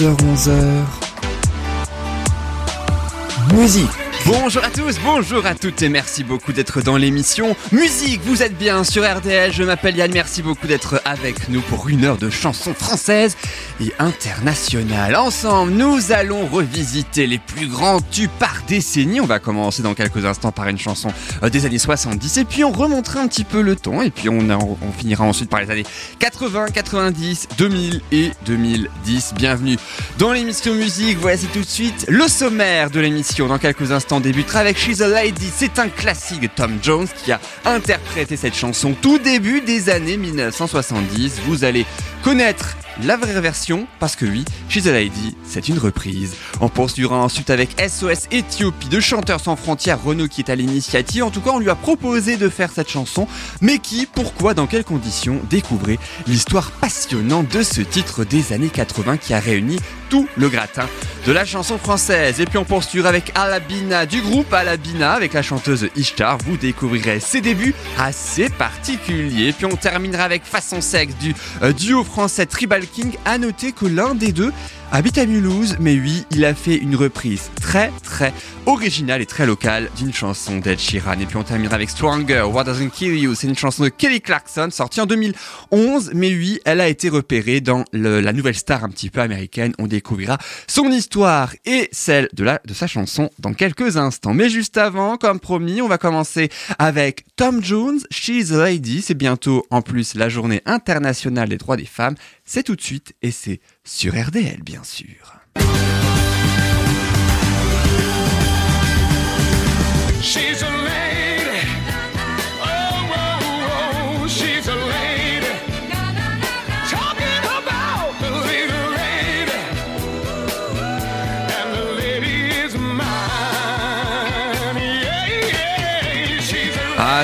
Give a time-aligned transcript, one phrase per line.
[0.00, 0.50] 10h-11h
[3.54, 8.20] Musique Bonjour à tous, bonjour à toutes et merci beaucoup d'être dans l'émission Musique.
[8.24, 12.04] Vous êtes bien sur RDL, je m'appelle Yann, merci beaucoup d'être avec nous pour une
[12.04, 13.36] heure de chansons françaises
[13.80, 15.16] et internationales.
[15.16, 19.20] Ensemble, nous allons revisiter les plus grands tubes par décennie.
[19.20, 21.08] On va commencer dans quelques instants par une chanson
[21.42, 24.28] euh, des années 70 et puis on remontera un petit peu le temps et puis
[24.28, 25.86] on, on finira ensuite par les années
[26.18, 29.34] 80, 90, 2000 et 2010.
[29.34, 29.76] Bienvenue
[30.18, 31.18] dans l'émission Musique.
[31.18, 35.00] Voici tout de suite le sommaire de l'émission dans quelques instants on débutera avec She's
[35.00, 35.50] a Lady.
[35.54, 40.16] C'est un classique de Tom Jones qui a interprété cette chanson tout début des années
[40.16, 41.40] 1970.
[41.46, 41.86] Vous allez
[42.22, 44.44] connaître la vraie version, parce que oui,
[44.76, 46.34] a Lady, c'est une reprise.
[46.60, 51.24] On poursuivra ensuite avec SOS Éthiopie de Chanteurs sans frontières, Renault qui est à l'initiative.
[51.24, 53.26] En tout cas, on lui a proposé de faire cette chanson,
[53.60, 59.16] mais qui, pourquoi, dans quelles conditions Découvrez l'histoire passionnante de ce titre des années 80
[59.16, 59.78] qui a réuni
[60.10, 60.86] tout le gratin
[61.26, 62.40] de la chanson française.
[62.40, 66.38] Et puis on poursuivra avec Alabina du groupe Alabina avec la chanteuse Ishtar.
[66.38, 69.52] Vous découvrirez ses débuts assez particuliers.
[69.52, 73.16] Puis on terminera avec Façon Sexe du euh, duo français Tribal King.
[73.24, 74.52] À noter que l'un des deux
[74.92, 78.32] habite à Mulhouse, mais oui, il a fait une reprise très très
[78.66, 81.18] originale et très locale d'une chanson d'Ed Sheeran.
[81.20, 83.34] Et puis on terminera avec Stronger, What Doesn't Kill You.
[83.34, 87.60] C'est une chanson de Kelly Clarkson, sortie en 2011, mais oui, elle a été repérée
[87.60, 89.72] dans la nouvelle star un petit peu américaine.
[89.78, 94.34] On découvrira son histoire et celle de, la, de sa chanson dans quelques instants.
[94.34, 99.02] Mais juste avant, comme promis, on va commencer avec Tom Jones, She's a Lady.
[99.02, 102.16] C'est bientôt en plus la journée internationale des droits des femmes.
[102.44, 105.40] C'est tout de suite et c'est sur RDL bien sûr.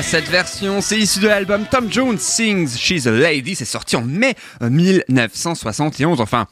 [0.03, 3.55] Cette version, c'est issu de l'album Tom Jones Sings She's a Lady.
[3.55, 6.21] C'est sorti en mai 1971.
[6.21, 6.47] Enfin,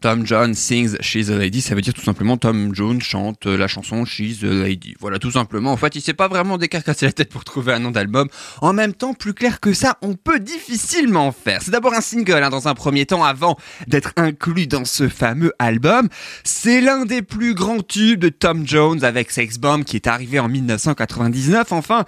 [0.00, 3.66] Tom Jones sings She's a Lady, ça veut dire tout simplement Tom Jones chante la
[3.68, 4.94] chanson She's a Lady.
[5.00, 5.72] Voilà, tout simplement.
[5.72, 8.28] En fait, il s'est pas vraiment décarcassé la tête pour trouver un nom d'album.
[8.60, 11.62] En même temps, plus clair que ça, on peut difficilement faire.
[11.62, 13.56] C'est d'abord un single hein, dans un premier temps avant
[13.86, 16.08] d'être inclus dans ce fameux album.
[16.44, 20.38] C'est l'un des plus grands tubes de Tom Jones avec Sex Bomb qui est arrivé
[20.38, 21.72] en 1999.
[21.72, 22.04] Enfin,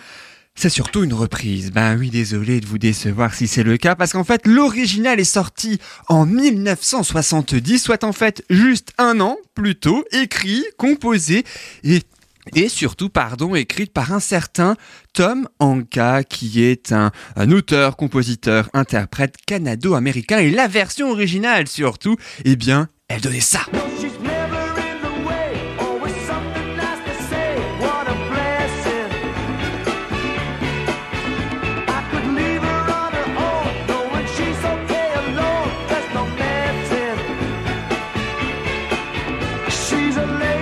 [0.56, 1.70] c'est surtout une reprise.
[1.70, 5.24] Ben oui, désolé de vous décevoir si c'est le cas, parce qu'en fait, l'original est
[5.24, 5.78] sorti
[6.08, 11.44] en 1970, soit en fait juste un an plus tôt, écrit, composé
[11.84, 12.02] et
[12.54, 14.76] et surtout, pardon, écrite par un certain
[15.12, 20.38] Tom Anka, qui est un, un auteur, compositeur, interprète canado-américain.
[20.38, 23.62] Et la version originale, surtout, eh bien, elle donnait ça.
[40.16, 40.55] Vous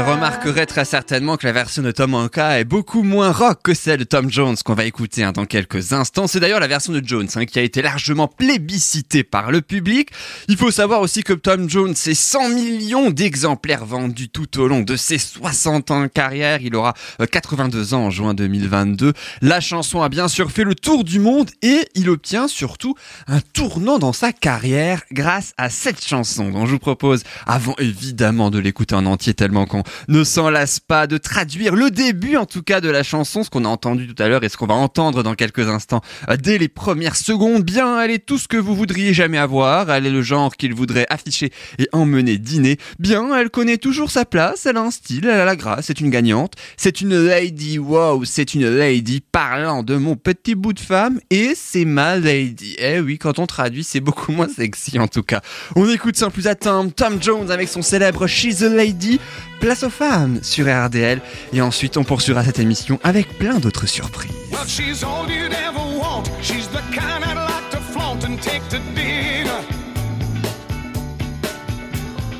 [0.00, 4.00] remarquerez très certainement que la version de Tom Anka est beaucoup moins rock que celle
[4.00, 6.26] de Tom Jones qu'on va écouter hein, dans quelques instants.
[6.26, 10.10] C'est d'ailleurs la version de Jones hein, qui a été largement plébiscitée par le public.
[10.48, 14.80] Il faut savoir aussi que Tom Jones, c'est 100 millions d'exemplaires vendus tout au long
[14.80, 16.60] de ses 60 ans de carrière.
[16.62, 16.94] Il aura
[17.30, 19.12] 82 euh, ans en juin 2022.
[19.40, 22.94] La chanson a bien sûr fait le tour du monde et il obtient surtout
[23.28, 28.50] un tournant dans sa carrière grâce à cette chanson dont je vous propose, avant évidemment
[28.50, 32.46] de l'écouter en entier tellement qu'on ne s'en lasse pas de traduire le début en
[32.46, 34.66] tout cas de la chanson, ce qu'on a entendu tout à l'heure et ce qu'on
[34.66, 37.62] va entendre dans quelques instants euh, dès les premières secondes.
[37.62, 40.74] Bien, elle est tout ce que vous voudriez jamais avoir, elle est le genre qu'il
[40.74, 42.78] voudrait afficher et emmener dîner.
[42.98, 46.00] Bien, elle connaît toujours sa place, elle a un style, elle a la grâce, c'est
[46.00, 50.80] une gagnante, c'est une lady, wow, c'est une lady parlant de mon petit bout de
[50.80, 52.76] femme et c'est ma lady.
[52.78, 55.40] Eh oui, quand on traduit, c'est beaucoup moins sexy en tout cas.
[55.74, 59.20] On écoute sans plus attendre Tom Jones avec son célèbre She's a Lady.
[59.60, 61.20] Place place aux femmes sur RDL.
[61.52, 64.30] Et ensuite, on poursuivra cette émission avec plein d'autres surprises.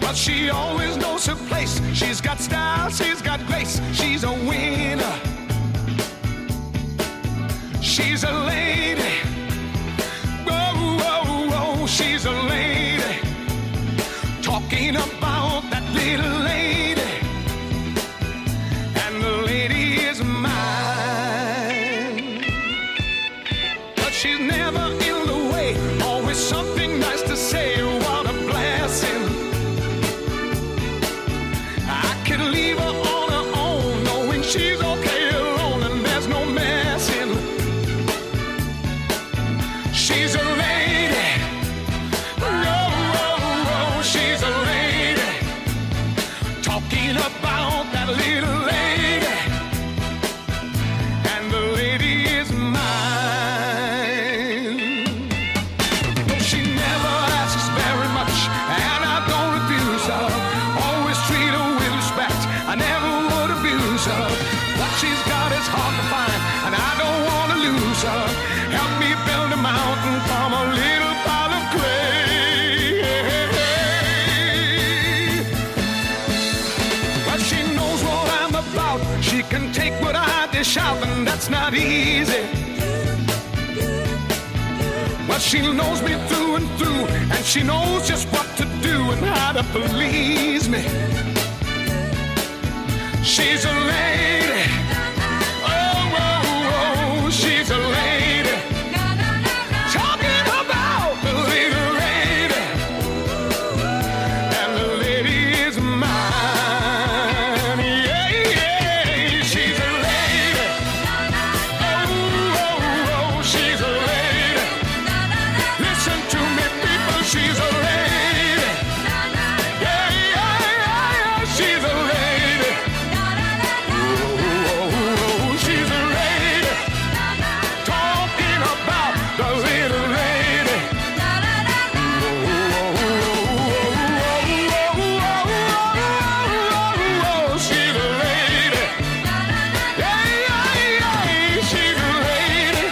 [0.01, 1.81] But she always knows her place.
[1.93, 5.15] She's got style, she's got grace, she's a winner.
[7.83, 9.03] She's a lady.
[10.47, 13.21] Whoa, whoa, whoa, she's a lady.
[14.43, 16.76] Talking about that little lady.
[24.73, 25.06] Way.
[87.57, 90.83] She knows just what to do and how to please me.
[93.25, 94.56] She's a lady.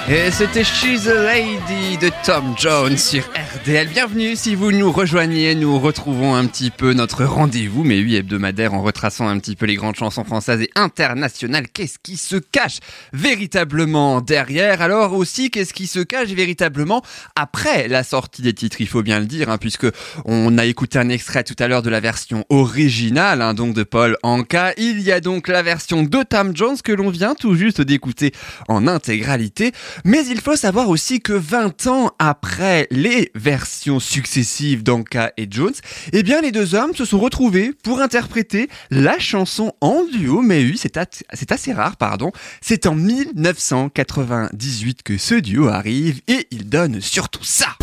[0.07, 3.25] Et c'était She's a Lady de Tom Jones sur
[3.65, 3.89] RDL.
[3.89, 5.55] Bienvenue si vous nous rejoignez.
[5.55, 9.65] Nous retrouvons un petit peu notre rendez-vous, mais oui, hebdomadaire en retraçant un petit peu
[9.65, 11.69] les grandes chansons françaises et internationales.
[11.73, 12.81] Qu'est-ce qui se cache
[13.15, 14.83] véritablement derrière?
[14.83, 17.03] Alors aussi, qu'est-ce qui se cache véritablement
[17.37, 18.83] après la sortie des titres?
[18.83, 19.87] Il faut bien le dire, hein, puisque
[20.27, 23.83] on a écouté un extrait tout à l'heure de la version originale, hein, donc de
[23.83, 24.75] Paul Anka.
[24.77, 28.33] Il y a donc la version de Tom Jones que l'on vient tout juste d'écouter
[28.69, 29.73] en intégralité.
[30.05, 33.54] Mais il faut savoir aussi que 20 ans après les versions
[34.01, 35.75] successives d'Anka et Jones,
[36.13, 40.41] eh bien les deux hommes se sont retrouvés pour interpréter la chanson en duo.
[40.43, 42.31] Mais c'est assez rare, pardon.
[42.61, 47.77] C'est en 1998 que ce duo arrive et il donne surtout ça.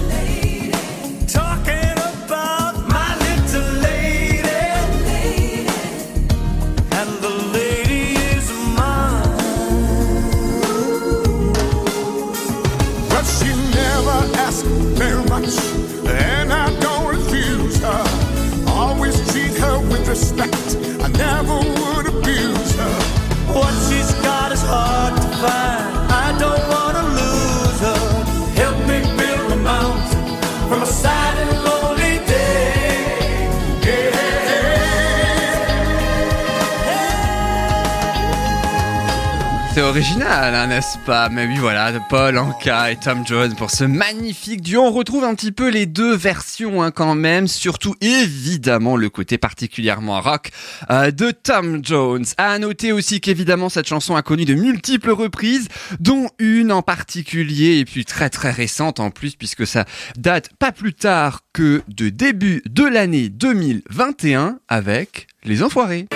[39.92, 41.28] Original, hein, n'est-ce pas?
[41.28, 44.84] Mais oui, voilà, Paul Anka et Tom Jones pour ce magnifique duo.
[44.84, 49.38] On retrouve un petit peu les deux versions hein, quand même, surtout évidemment le côté
[49.38, 50.52] particulièrement rock
[50.92, 52.24] euh, de Tom Jones.
[52.38, 55.68] À noter aussi qu'évidemment cette chanson a connu de multiples reprises,
[56.00, 59.84] dont une en particulier et puis très très récente en plus puisque ça
[60.16, 66.08] date pas plus tard que de début de l'année 2021 avec Les Enfoirés.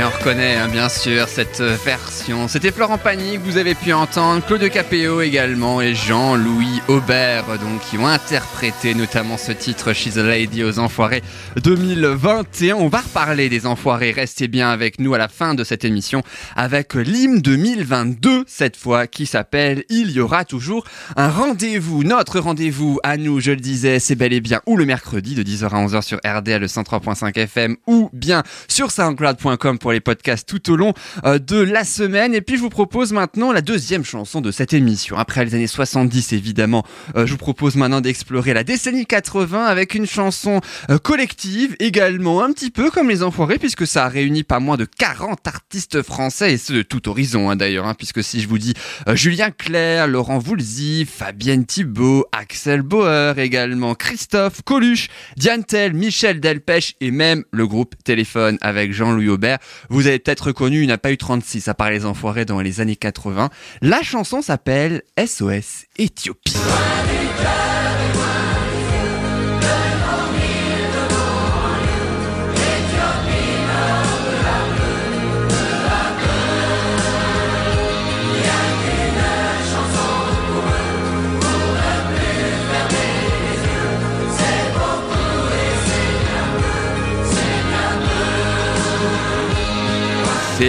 [0.00, 2.48] Et on reconnaît hein, bien sûr cette euh, version.
[2.48, 7.82] C'était Florent Pagny que vous avez pu entendre, Claude Capéo également et Jean-Louis Aubert donc
[7.82, 11.22] qui ont interprété notamment ce titre She's a Lady aux Enfoirés
[11.62, 12.76] 2021.
[12.76, 16.22] On va reparler des Enfoirés, restez bien avec nous à la fin de cette émission
[16.56, 22.04] avec l'hymne 2022 cette fois qui s'appelle Il y aura toujours un rendez-vous.
[22.04, 25.42] Notre rendez-vous à nous, je le disais, c'est bel et bien ou le mercredi de
[25.42, 30.76] 10h à 11h sur RDL 103.5 FM ou bien sur soundcloud.com les podcasts tout au
[30.76, 30.92] long
[31.24, 32.34] euh, de la semaine.
[32.34, 35.16] Et puis je vous propose maintenant la deuxième chanson de cette émission.
[35.16, 36.84] Après les années 70 évidemment,
[37.16, 42.42] euh, je vous propose maintenant d'explorer la décennie 80 avec une chanson euh, collective également
[42.42, 46.02] un petit peu comme les Enfoirés puisque ça a réuni pas moins de 40 artistes
[46.02, 47.86] français et ceux de tout horizon hein, d'ailleurs.
[47.86, 48.74] hein, puisque si je vous dis
[49.14, 56.96] Julien Clerc, Laurent Voulzy, Fabienne Thibault, Axel Bauer également, Christophe Coluche, Diane Tell, Michel Delpech
[57.00, 59.58] et même le groupe Téléphone avec Jean-Louis Aubert.
[59.88, 62.80] Vous avez peut-être reconnu, il n'a pas eu 36 à part les enfoirés dans les
[62.80, 63.50] années 80.
[63.82, 66.56] La chanson s'appelle SOS Éthiopie.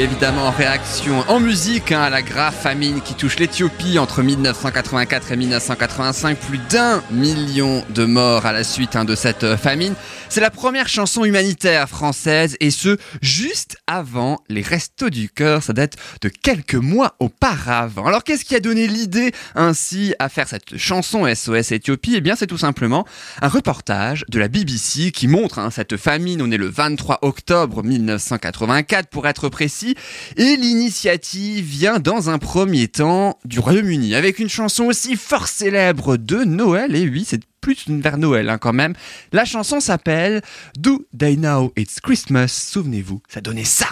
[0.02, 5.32] Évidemment en réaction en musique hein, à la grave famine qui touche l'Éthiopie entre 1984
[5.32, 6.40] et 1985.
[6.40, 9.94] Plus d'un million de morts à la suite hein, de cette euh, famine.
[10.28, 15.62] C'est la première chanson humanitaire française et ce, juste avant les Restos du Cœur.
[15.62, 18.08] Ça date de quelques mois auparavant.
[18.08, 22.16] Alors qu'est-ce qui a donné l'idée ainsi à faire cette chanson SOS Éthiopie?
[22.16, 23.06] Eh bien c'est tout simplement
[23.42, 26.42] un reportage de la BBC qui montre hein, cette famine.
[26.42, 29.91] On est le 23 octobre 1984 pour être précis.
[30.38, 36.18] Et l'initiative vient dans un premier temps du Royaume-Uni avec une chanson aussi fort célèbre
[36.18, 36.96] de Noël.
[36.96, 38.94] Et oui, c'est plus vers Noël hein, quand même.
[39.32, 40.42] La chanson s'appelle
[40.78, 42.48] Do They Know It's Christmas?
[42.48, 43.88] Souvenez-vous, ça donnait ça.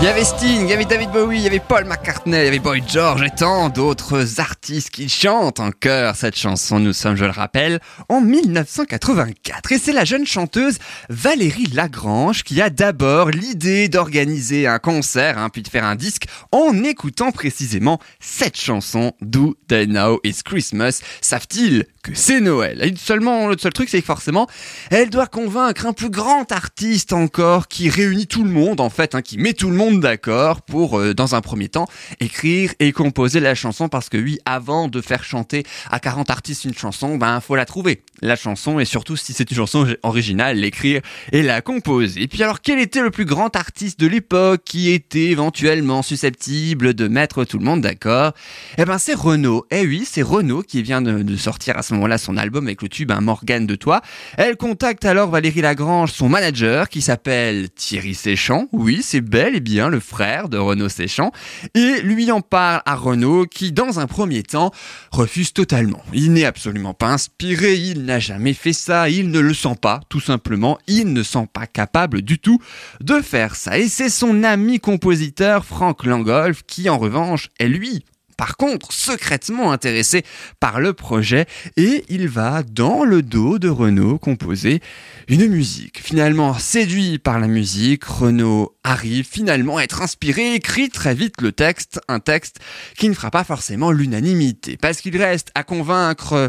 [0.00, 2.44] Il y avait Sting, il y avait David Bowie, il y avait Paul McCartney, il
[2.44, 6.78] y avait Boy George et tant d'autres artistes qui chantent en chœur cette chanson.
[6.78, 9.72] Nous sommes, je le rappelle, en 1984.
[9.72, 10.78] Et c'est la jeune chanteuse
[11.08, 16.26] Valérie Lagrange qui a d'abord l'idée d'organiser un concert, hein, puis de faire un disque
[16.52, 21.00] en écoutant précisément cette chanson Do They Know It's Christmas?
[21.20, 22.84] Savent-ils que c'est Noël?
[22.84, 24.46] Et seulement, le seul truc, c'est que forcément,
[24.92, 29.16] elle doit convaincre un plus grand artiste encore qui réunit tout le monde, en fait,
[29.16, 31.88] hein, qui met tout le monde d'accord pour, euh, dans un premier temps,
[32.20, 36.64] écrire et composer la chanson parce que oui, avant de faire chanter à 40 artistes
[36.64, 40.58] une chanson, ben, faut la trouver, la chanson, et surtout si c'est une chanson originale,
[40.58, 41.00] l'écrire
[41.32, 42.22] et la composer.
[42.22, 46.94] Et puis alors, quel était le plus grand artiste de l'époque qui était éventuellement susceptible
[46.94, 48.32] de mettre tout le monde d'accord?
[48.76, 49.66] Eh ben, c'est Renaud.
[49.70, 52.88] Eh oui, c'est Renaud qui vient de, sortir à ce moment-là son album avec le
[52.88, 54.02] tube, un Morgane de toi.
[54.36, 58.66] Elle contacte alors Valérie Lagrange, son manager, qui s'appelle Thierry Séchant.
[58.72, 61.32] Oui, c'est bel et bien le frère de Renaud Séchant.
[61.74, 64.72] Et lui en parle à Renaud, qui dans un premier temps
[65.12, 66.02] refuse totalement.
[66.12, 70.20] Il n'est absolument pas inspiré, il jamais fait ça, il ne le sent pas, tout
[70.20, 70.78] simplement.
[70.86, 72.58] Il ne sent pas capable du tout
[73.00, 73.78] de faire ça.
[73.78, 78.04] Et c'est son ami compositeur Franck Langolf qui en revanche est lui
[78.38, 80.24] par contre secrètement intéressé
[80.60, 81.44] par le projet
[81.76, 84.80] et il va dans le dos de Renaud composer
[85.26, 85.98] une musique.
[86.00, 91.52] Finalement séduit par la musique, Renaud arrive finalement à être inspiré écrit très vite le
[91.52, 92.60] texte, un texte
[92.96, 96.48] qui ne fera pas forcément l'unanimité parce qu'il reste à convaincre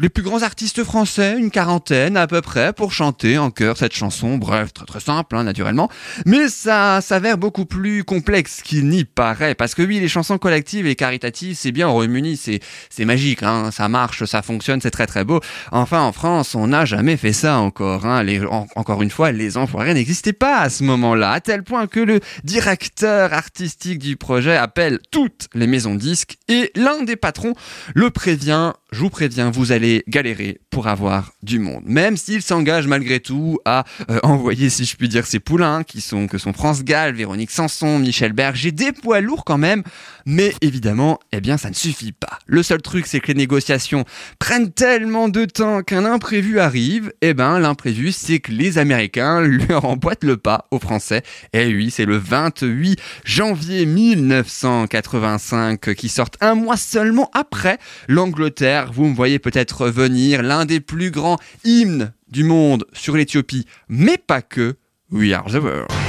[0.00, 3.94] les plus grands artistes français, une quarantaine à peu près, pour chanter en chœur cette
[3.94, 4.38] chanson.
[4.38, 5.88] Bref, très très simple, hein, naturellement.
[6.26, 9.54] Mais ça s'avère beaucoup plus complexe qu'il n'y paraît.
[9.54, 13.70] Parce que oui, les chansons collectives et caritatives, c'est bien au Royaume-Uni, c'est, magique, hein,
[13.70, 15.38] ça marche, ça fonctionne, c'est très très beau.
[15.70, 18.04] Enfin, en France, on n'a jamais fait ça encore.
[18.04, 18.26] Hein.
[18.74, 21.30] Encore une fois, les enfoirés n'existaient pas à ce moment-là.
[21.30, 26.72] À tel point que le directeur artistique du projet appelle toutes les maisons disques et
[26.74, 27.54] l'un des patrons
[27.94, 31.82] le prévient, je vous préviens, vous allez galérer pour avoir du monde.
[31.86, 36.00] Même s'il s'engage malgré tout à euh, envoyer, si je puis dire, ses poulains, qui
[36.00, 39.82] sont, que sont France Gall, Véronique Sanson, Michel Berger, des poids lourds quand même,
[40.26, 42.38] mais évidemment, eh bien, ça ne suffit pas.
[42.46, 44.04] Le seul truc, c'est que les négociations
[44.38, 49.72] prennent tellement de temps qu'un imprévu arrive, eh ben, l'imprévu, c'est que les Américains lui
[49.72, 51.22] emboîtent le pas aux Français.
[51.52, 58.92] Et oui, c'est le 28 janvier 1985 qui sortent un mois seulement après l'Angleterre.
[58.92, 64.18] Vous me voyez peut-être venir l'un des plus grands hymnes du monde sur l'Éthiopie, mais
[64.18, 64.76] pas que.
[65.10, 66.03] We are the world.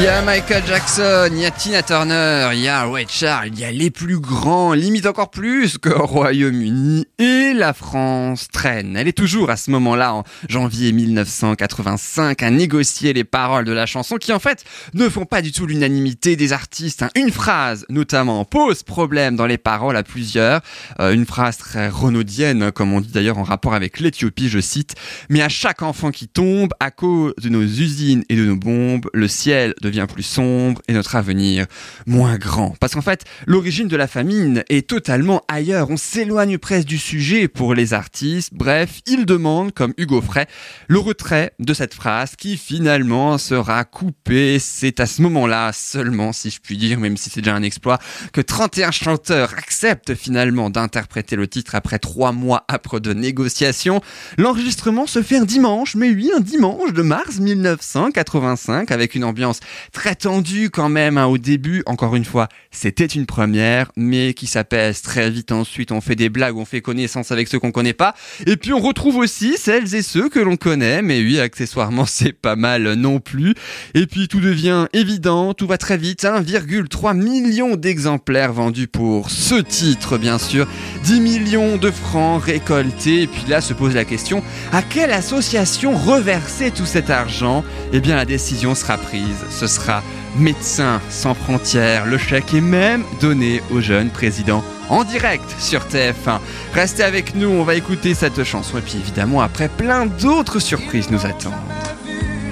[0.00, 3.48] Il y a Michael Jackson, il y a Tina Turner, il y a Ray Charles,
[3.52, 8.96] il y a les plus grands, limite encore plus qu'au Royaume-Uni et la France traîne.
[8.96, 13.86] Elle est toujours à ce moment-là, en janvier 1985, à négocier les paroles de la
[13.86, 14.64] chanson qui en fait
[14.94, 17.02] ne font pas du tout l'unanimité des artistes.
[17.02, 17.10] hein.
[17.16, 20.60] Une phrase notamment pose problème dans les paroles à plusieurs,
[21.00, 24.94] Euh, une phrase très renaudienne comme on dit d'ailleurs en rapport avec l'Éthiopie, je cite,
[25.28, 29.06] mais à chaque enfant qui tombe à cause de nos usines et de nos bombes,
[29.12, 31.66] le ciel devient plus sombre et notre avenir
[32.06, 32.74] moins grand.
[32.80, 35.90] Parce qu'en fait, l'origine de la famine est totalement ailleurs.
[35.90, 38.52] On s'éloigne presque du sujet pour les artistes.
[38.52, 40.46] Bref, ils demandent, comme Hugo Frey,
[40.88, 44.58] le retrait de cette phrase qui finalement sera coupée.
[44.58, 47.98] C'est à ce moment-là seulement, si je puis dire, même si c'est déjà un exploit,
[48.32, 54.00] que 31 chanteurs acceptent finalement d'interpréter le titre après trois mois âpres de négociations.
[54.36, 59.60] L'enregistrement se fait un dimanche, mais oui, un dimanche de mars 1985 avec une ambiance
[59.92, 61.82] très tendue quand même hein, au début.
[61.86, 65.92] Encore une fois, c'était une première, mais qui s'apaise très vite ensuite.
[65.92, 68.14] On fait des blagues, on fait connaissance avec ceux qu'on connaît pas.
[68.46, 72.32] Et puis on retrouve aussi celles et ceux que l'on connaît, mais oui, accessoirement, c'est
[72.32, 73.54] pas mal non plus.
[73.94, 76.24] Et puis tout devient évident, tout va très vite.
[76.24, 80.66] 1,3 million d'exemplaires vendus pour ce titre, bien sûr.
[81.04, 83.22] 10 millions de francs récoltés.
[83.22, 87.64] Et puis là se pose la question, à quelle association reverser tout cet argent?
[87.92, 89.44] Eh bien la décision sera prise.
[89.68, 90.02] Sera
[90.36, 92.06] Médecins sans frontières.
[92.06, 96.38] Le chèque est même donné au jeune président en direct sur TF1.
[96.74, 98.78] Restez avec nous, on va écouter cette chanson.
[98.78, 101.52] Et puis évidemment, après, plein d'autres surprises nous attendent.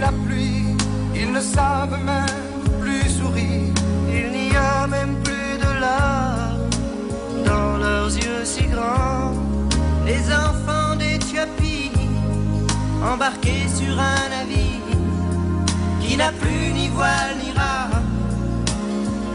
[0.00, 0.76] la pluie,
[1.14, 3.72] ils ne savent même plus sourire.
[4.09, 6.70] Il n'y a même plus de larmes
[7.44, 9.33] dans leurs yeux si grands.
[10.05, 11.90] Les enfants d'Éthiopie,
[13.02, 14.86] embarqués sur un navire
[16.06, 18.02] qui n'a plus ni voile ni rame,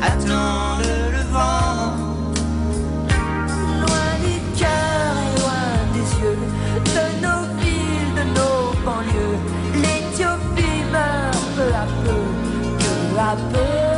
[0.01, 1.95] attendent le vent.
[3.81, 6.39] Loin du cœur et loin des yeux,
[6.95, 9.39] de nos villes, de nos banlieues,
[9.83, 12.21] l'Éthiopie meurt peu à peu,
[12.79, 13.90] peu à peu.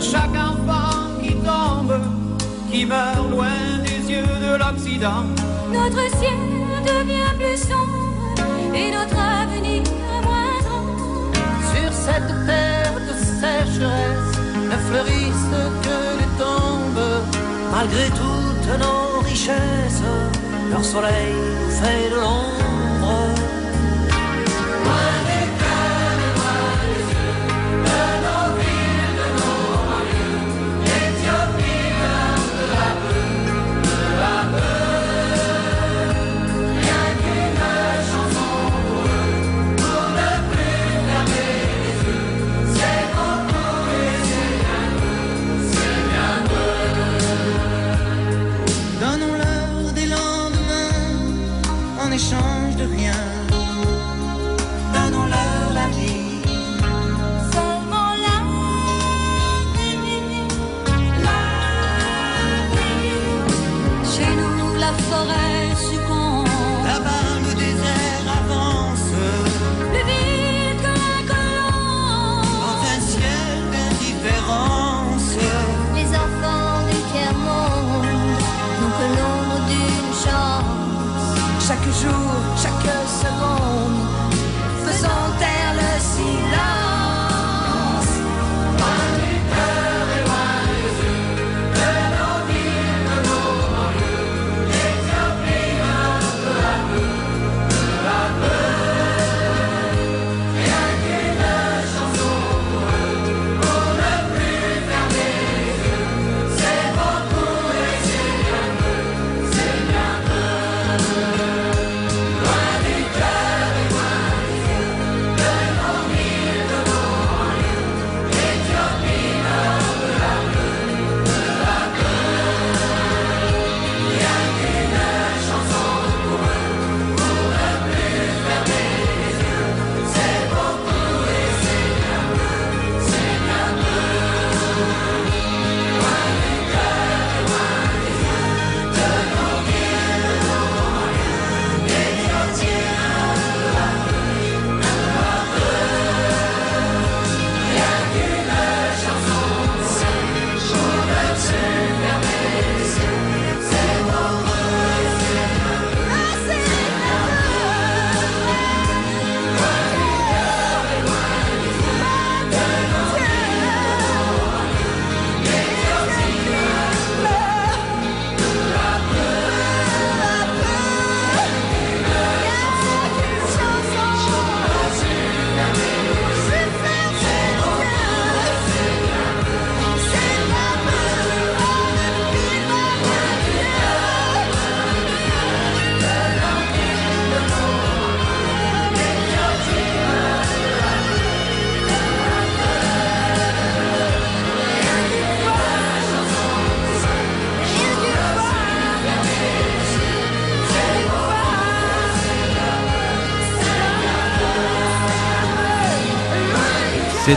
[0.00, 2.00] Chaque enfant qui tombe,
[2.72, 3.48] qui meurt loin
[3.84, 5.24] des yeux de l'Occident,
[5.70, 6.32] Notre ciel
[6.86, 9.82] devient plus sombre et notre avenir
[10.22, 10.86] moins grand.
[11.74, 14.38] Sur cette terre de sécheresse
[14.70, 17.06] ne fleurissent que des tombes.
[17.70, 20.02] Malgré toutes nos richesses,
[20.70, 23.39] leur soleil nous fait de l'ombre.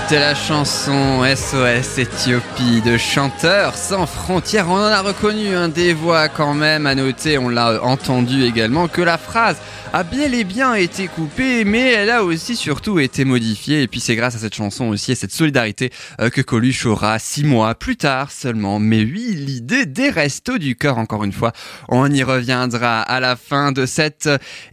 [0.03, 4.67] C'était la chanson SOS Éthiopie de Chanteurs sans frontières.
[4.67, 8.89] On en a reconnu un des voix quand même à noter, on l'a entendu également,
[8.89, 9.55] que la phrase
[9.93, 13.83] a bel et bien été coupée, mais elle a aussi surtout été modifiée.
[13.83, 15.89] Et puis c'est grâce à cette chanson aussi et cette solidarité
[16.19, 18.79] euh, que Coluche aura six mois plus tard seulement.
[18.79, 21.53] Mais oui, l'idée des restos du cœur, encore une fois,
[21.87, 24.29] on y reviendra à la fin de cette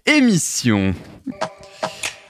[0.06, 0.92] émission.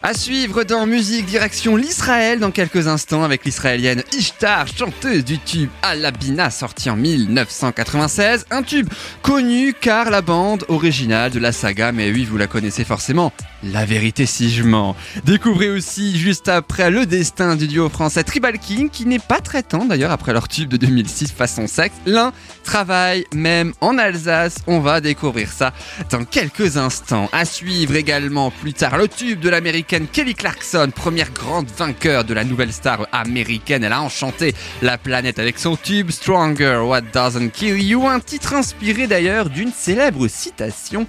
[0.02, 5.68] À suivre dans Musique Direction l'Israël dans quelques instants avec l'israélienne Ishtar, chanteuse du tube
[5.82, 8.46] Alabina sorti en 1996.
[8.50, 8.88] Un tube
[9.20, 13.30] connu car la bande originale de la saga, mais oui, vous la connaissez forcément,
[13.62, 14.96] La vérité si je mens.
[15.24, 19.62] Découvrez aussi juste après le destin du duo français Tribal King qui n'est pas très
[19.62, 21.94] temps d'ailleurs après leur tube de 2006 façon sexe.
[22.06, 22.32] L'un
[22.64, 24.56] travaille même en Alsace.
[24.66, 25.74] On va découvrir ça
[26.10, 27.28] dans quelques instants.
[27.32, 32.32] À suivre également plus tard le tube de l'américaine Kelly Clarkson, première grande vainqueur de
[32.32, 33.84] la nouvelle star américaine.
[33.84, 38.54] Elle a enchanté la planète avec son tube Stronger What Doesn't Kill You, un titre
[38.54, 41.06] inspiré d'ailleurs d'une célèbre citation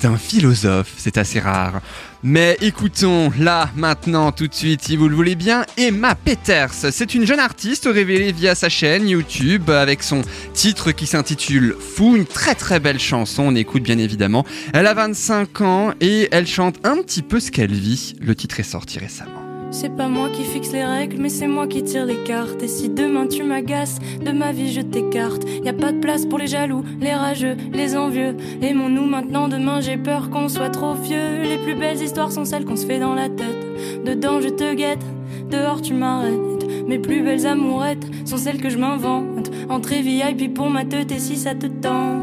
[0.00, 0.92] d'un philosophe.
[0.96, 1.80] C'est assez rare.
[2.22, 6.72] Mais écoutons là, maintenant, tout de suite, si vous le voulez bien, Emma Peters.
[6.72, 12.16] C'est une jeune artiste révélée via sa chaîne YouTube avec son titre qui s'intitule Fou,
[12.16, 14.44] une très très belle chanson, on écoute bien évidemment.
[14.72, 18.16] Elle a 25 ans et elle chante un petit peu ce qu'elle vit.
[18.20, 19.35] Le titre est sorti récemment.
[19.78, 22.62] C'est pas moi qui fixe les règles, mais c'est moi qui tire les cartes.
[22.62, 25.42] Et si demain tu m'agaces, de ma vie je t'écarte.
[25.62, 28.34] Y a pas de place pour les jaloux, les rageux, les envieux.
[28.62, 31.42] Aimons-nous maintenant, demain j'ai peur qu'on soit trop vieux.
[31.42, 33.66] Les plus belles histoires sont celles qu'on se fait dans la tête.
[34.06, 35.04] Dedans je te guette,
[35.50, 36.66] dehors tu m'arrêtes.
[36.88, 39.50] Mes plus belles amourettes sont celles que je m'invente.
[39.68, 42.22] Entrée VIP pour ma tête et si ça te tente?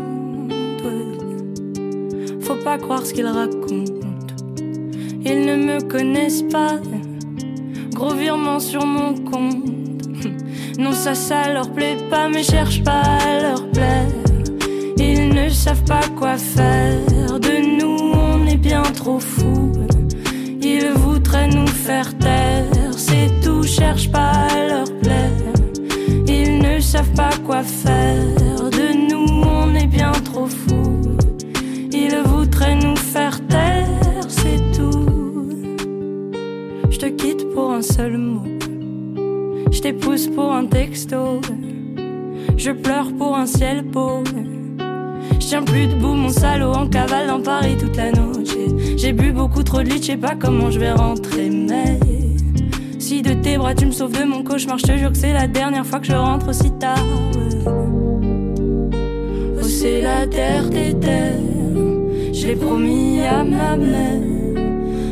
[2.41, 3.93] Faut pas croire ce qu'ils racontent.
[5.23, 6.79] Ils ne me connaissent pas.
[7.93, 9.63] Gros virement sur mon compte.
[10.79, 14.07] Non, ça, ça leur plaît pas, mais cherche pas à leur plaire.
[14.97, 17.39] Ils ne savent pas quoi faire.
[17.39, 19.71] De nous, on est bien trop fous.
[20.61, 22.65] Ils voudraient nous faire taire.
[22.97, 25.31] C'est tout, cherche pas à leur plaire.
[26.27, 28.42] Ils ne savent pas quoi faire.
[38.01, 38.43] Mot.
[39.71, 41.41] Je t'épouse pour un texto.
[42.57, 44.23] Je pleure pour un ciel beau.
[45.39, 48.97] Je tiens plus debout, mon salaud en cavale dans Paris toute la nuit.
[48.97, 51.99] J'ai- bu beaucoup trop de lit, je sais pas comment je vais rentrer, mais
[52.99, 55.33] si de tes bras tu me sauves de mon cauchemar, je te jure que c'est
[55.33, 56.97] la dernière fois que je rentre aussi tard.
[57.67, 61.39] Oh, c'est la terre des terres,
[62.33, 64.21] je l'ai promis à ma mère.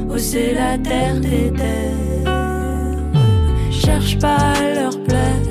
[0.10, 2.01] Oh, c'est la terre des terres.
[4.22, 5.42] Pas leur plaire,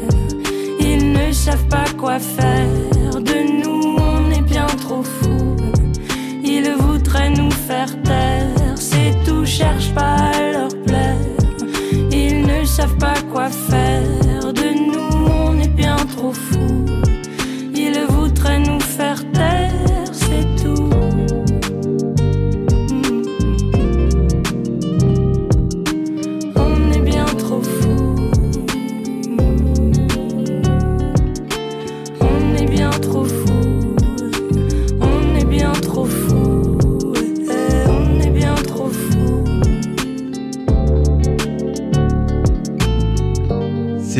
[0.78, 3.20] ils ne savent pas quoi faire.
[3.20, 5.56] De nous, on est bien trop fous.
[6.44, 9.44] Ils voudraient nous faire taire, c'est tout.
[9.44, 10.29] Cherche pas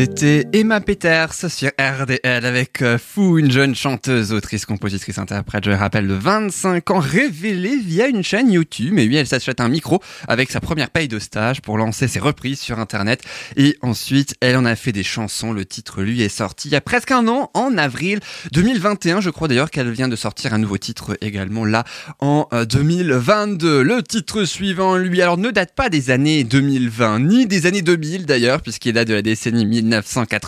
[0.01, 5.71] C'était Emma Peters sur RDL avec euh, Fou, une jeune chanteuse, autrice, compositrice, interprète, je
[5.71, 8.99] le rappelle, de 25 ans, révélée via une chaîne YouTube.
[8.99, 12.19] Et oui, elle s'achète un micro avec sa première paye de stage pour lancer ses
[12.19, 13.23] reprises sur Internet.
[13.57, 15.51] Et ensuite, elle en a fait des chansons.
[15.51, 18.19] Le titre, lui, est sorti il y a presque un an, en avril
[18.51, 19.19] 2021.
[19.19, 21.85] Je crois d'ailleurs qu'elle vient de sortir un nouveau titre également là,
[22.19, 23.81] en euh, 2022.
[23.81, 28.27] Le titre suivant, lui, alors ne date pas des années 2020, ni des années 2000
[28.27, 29.65] d'ailleurs, puisqu'il date de la décennie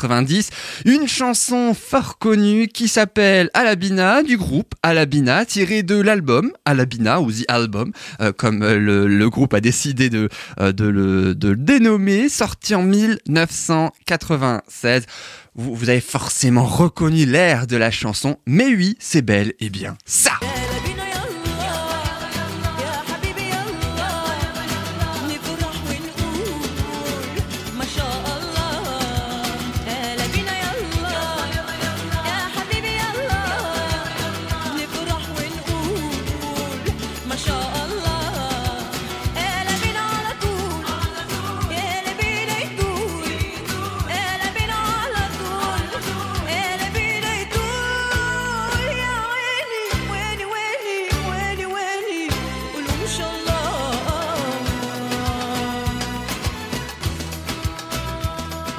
[0.04, 0.50] 1990.
[0.86, 7.32] Une chanson fort connue qui s'appelle Alabina, du groupe Alabina, tirée de l'album Alabina, ou
[7.32, 12.84] The Album, euh, comme euh, le, groupe a décidé de, euh, le, dénommer, sorti en
[12.84, 15.06] 1996.
[15.56, 19.96] Vous, vous avez forcément reconnu l'air de la chanson, mais oui, c'est bel et bien
[20.06, 20.34] ça.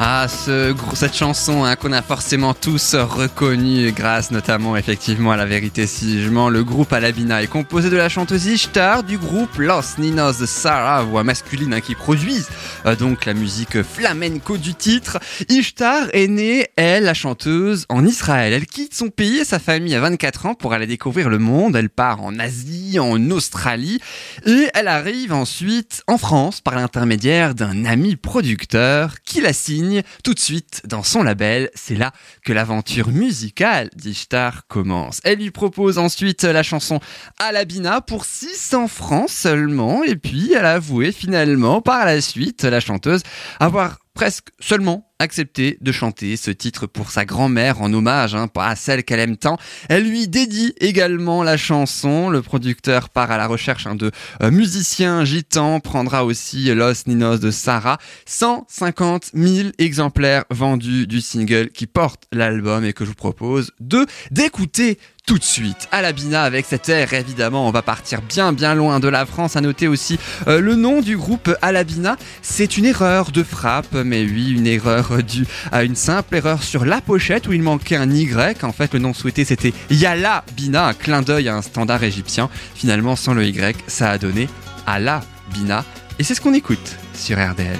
[0.07, 5.47] Ah, ce, cette chanson hein, qu'on a forcément tous reconnue grâce notamment effectivement à la
[5.47, 6.51] vérité si je mens.
[6.51, 11.05] Le groupe Alabina est composé de la chanteuse Ishtar du groupe Los Ninos de Sarah,
[11.05, 12.51] voix masculine hein, qui produisent
[12.85, 15.21] euh, donc la musique flamenco du titre.
[15.49, 18.53] Ishtar est née, elle, la chanteuse, en Israël.
[18.53, 21.77] Elle quitte son pays et sa famille à 24 ans pour aller découvrir le monde.
[21.77, 24.01] Elle part en Asie, en Australie
[24.45, 30.35] et elle arrive ensuite en France par l'intermédiaire d'un ami producteur qui la signe tout
[30.35, 31.71] de suite dans son label.
[31.75, 32.13] C'est là
[32.45, 35.21] que l'aventure musicale d'Ishtar commence.
[35.25, 37.01] Elle lui propose ensuite la chanson
[37.39, 42.81] Alabina pour 600 francs seulement et puis elle a avoué finalement par la suite, la
[42.81, 43.23] chanteuse,
[43.61, 48.77] avoir presque seulement accepté de chanter ce titre pour sa grand-mère en hommage hein, à
[48.77, 49.59] celle qu'elle aime tant.
[49.89, 52.29] Elle lui dédie également la chanson.
[52.29, 54.11] Le producteur part à la recherche hein, de
[54.43, 57.99] euh, musiciens gitans, prendra aussi Los Ninos de Sarah.
[58.27, 64.07] 150 000 exemplaires vendus du single qui porte l'album et que je vous propose de
[64.31, 68.53] d'écouter tout de suite à la Bina avec cette air évidemment on va partir bien
[68.53, 72.77] bien loin de la France à noter aussi euh, le nom du groupe Alabina c'est
[72.77, 77.01] une erreur de frappe mais oui une erreur due à une simple erreur sur la
[77.01, 78.65] pochette où il manquait un Y.
[78.65, 82.49] En fait le nom souhaité c'était Yala Bina un clin d'œil à un standard égyptien.
[82.75, 84.49] Finalement sans le Y ça a donné
[84.87, 85.21] Ala
[85.53, 85.85] Bina.
[86.19, 87.79] Et c'est ce qu'on écoute sur RDL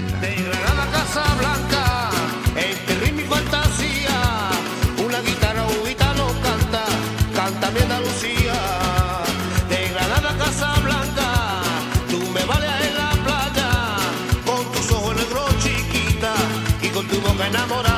[17.55, 17.94] enamorado.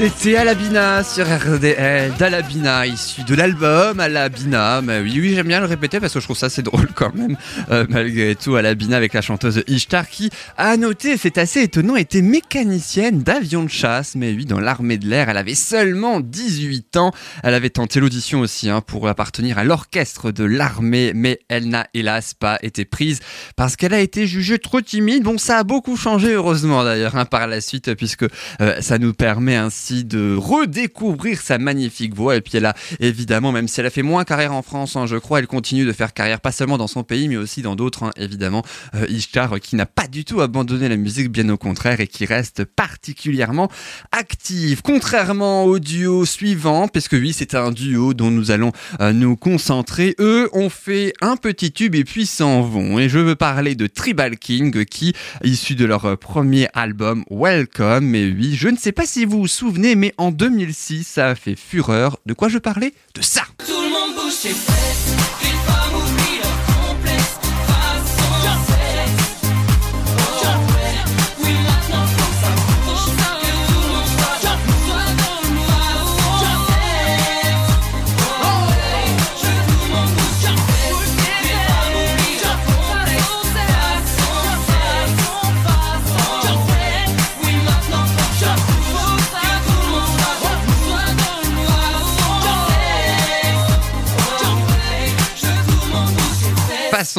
[0.00, 4.80] C'était Alabina sur RDL, d'Alabina, issu de l'album Alabina.
[4.80, 7.12] Mais oui, oui, j'aime bien le répéter parce que je trouve ça assez drôle quand
[7.16, 7.36] même.
[7.72, 12.22] Euh, malgré tout, Alabina avec la chanteuse Ishtar qui, à noter, c'est assez étonnant, était
[12.22, 14.14] mécanicienne d'avion de chasse.
[14.14, 17.12] Mais oui, dans l'armée de l'air, elle avait seulement 18 ans.
[17.42, 21.88] Elle avait tenté l'audition aussi hein, pour appartenir à l'orchestre de l'armée, mais elle n'a
[21.92, 23.18] hélas pas été prise
[23.56, 25.24] parce qu'elle a été jugée trop timide.
[25.24, 28.26] Bon, ça a beaucoup changé, heureusement d'ailleurs, hein, par la suite, puisque
[28.60, 32.36] euh, ça nous permet ainsi de redécouvrir sa magnifique voix.
[32.36, 35.06] Et puis elle a évidemment, même si elle a fait moins carrière en France, hein,
[35.06, 37.76] je crois, elle continue de faire carrière pas seulement dans son pays, mais aussi dans
[37.76, 38.62] d'autres, hein, évidemment.
[38.94, 42.24] Euh, Ishtar qui n'a pas du tout abandonné la musique, bien au contraire, et qui
[42.24, 43.70] reste particulièrement
[44.12, 44.82] active.
[44.82, 49.36] Contrairement au duo suivant, parce que oui, c'est un duo dont nous allons euh, nous
[49.36, 50.14] concentrer.
[50.18, 52.98] Eux ont fait un petit tube et puis s'en vont.
[52.98, 58.24] Et je veux parler de Tribal King, qui, issu de leur premier album Welcome, mais
[58.26, 61.56] oui, je ne sais pas si vous vous souvenez, mais en 2006, ça a fait
[61.56, 62.18] fureur.
[62.26, 62.92] De quoi je parlais?
[63.14, 63.42] De ça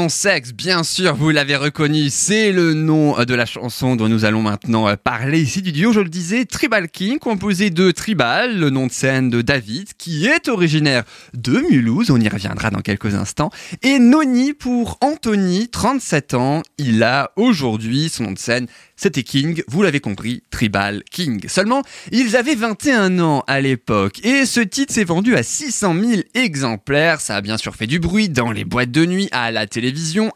[0.08, 4.24] sexe, bien sûr, vous l'avez reconnu, c'est le nom euh, de la chanson dont nous
[4.24, 8.58] allons maintenant euh, parler ici du duo, je le disais, Tribal King, composé de Tribal,
[8.58, 12.82] le nom de scène de David, qui est originaire de Mulhouse, on y reviendra dans
[12.82, 13.50] quelques instants,
[13.82, 19.64] et Noni pour Anthony, 37 ans, il a aujourd'hui son nom de scène, c'était King,
[19.68, 21.48] vous l'avez compris, Tribal King.
[21.48, 26.22] Seulement, ils avaient 21 ans à l'époque, et ce titre s'est vendu à 600 000
[26.36, 29.68] exemplaires, ça a bien sûr fait du bruit dans les boîtes de nuit, à la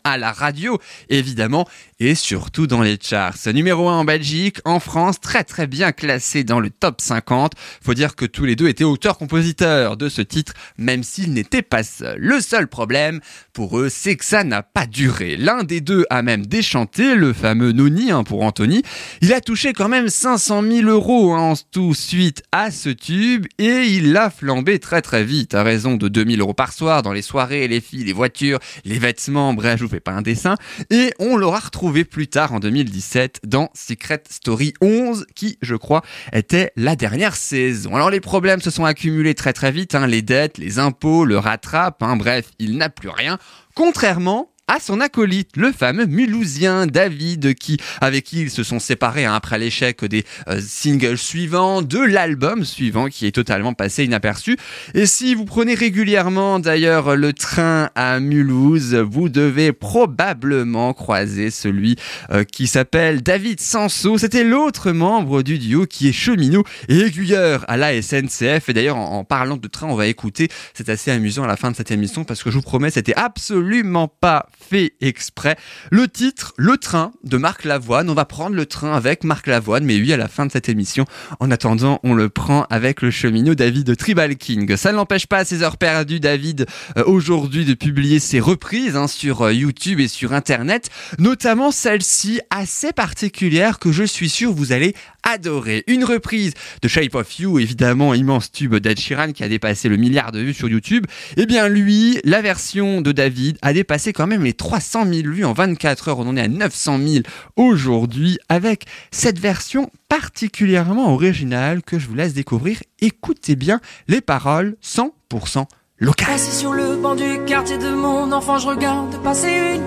[0.04, 1.68] à la radio, évidemment,
[2.04, 3.38] et surtout dans les charts.
[3.54, 7.54] Numéro 1 en Belgique, en France, très très bien classé dans le top 50.
[7.82, 11.84] Faut dire que tous les deux étaient auteurs-compositeurs de ce titre, même s'ils n'étaient pas
[11.84, 12.20] seuls.
[12.20, 13.22] Le seul problème
[13.54, 15.38] pour eux, c'est que ça n'a pas duré.
[15.38, 18.82] L'un des deux a même déchanté, le fameux Noni hein, pour Anthony.
[19.22, 23.46] Il a touché quand même 500 000 euros hein, en tout suite à ce tube
[23.60, 27.14] et il l'a flambé très très vite à raison de 2000 euros par soir dans
[27.14, 30.56] les soirées, les filles, les voitures, les vêtements, bref, je vous fais pas un dessin.
[30.90, 36.02] Et on l'aura retrouvé plus tard en 2017 dans Secret Story 11 qui, je crois,
[36.34, 37.96] était la dernière saison.
[37.96, 41.38] Alors les problèmes se sont accumulés très très vite, hein, les dettes, les impôts, le
[41.38, 43.38] rattrape, hein, bref, il n'a plus rien.
[43.76, 49.26] Contrairement à son acolyte, le fameux Mulhousien David, qui, avec qui ils se sont séparés
[49.26, 54.58] hein, après l'échec des euh, singles suivants, de l'album suivant, qui est totalement passé inaperçu.
[54.94, 61.98] Et si vous prenez régulièrement d'ailleurs le train à Mulhouse, vous devez probablement croiser celui
[62.32, 64.18] euh, qui s'appelle David Sanso.
[64.18, 68.70] C'était l'autre membre du duo qui est cheminot et aiguilleur à la SNCF.
[68.70, 70.48] Et d'ailleurs, en, en parlant de train, on va écouter.
[70.74, 73.16] C'est assez amusant à la fin de cette émission parce que je vous promets, c'était
[73.16, 75.58] absolument pas fait exprès.
[75.92, 78.10] Le titre, Le train de Marc Lavoine.
[78.10, 80.70] On va prendre le train avec Marc Lavoine, mais oui, à la fin de cette
[80.70, 81.06] émission.
[81.40, 84.76] En attendant, on le prend avec le cheminot David Tribal King.
[84.76, 86.66] Ça ne l'empêche pas à ses heures perdues, David,
[86.98, 90.90] euh, aujourd'hui, de publier ses reprises hein, sur euh, YouTube et sur Internet,
[91.20, 95.84] notamment celle-ci assez particulière que je suis sûr vous allez adorer.
[95.88, 99.98] Une reprise de Shape of You, évidemment, immense tube d'Ed Sheeran qui a dépassé le
[99.98, 101.06] milliard de vues sur YouTube.
[101.38, 105.46] Eh bien, lui, la version de David a dépassé quand même les 300 000 vues
[105.46, 106.20] en 24 heures.
[106.20, 107.24] On en est à 900 000
[107.56, 112.80] aujourd'hui avec cette version particulièrement originale que je vous laisse découvrir.
[113.02, 115.66] Écoutez bien les paroles 100%
[116.00, 116.40] locales.
[116.40, 119.86] Sur le banc du quartier de mon enfant, je regarde passer une.